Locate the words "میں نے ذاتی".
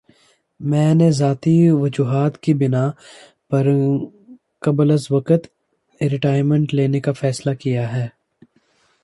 0.59-1.53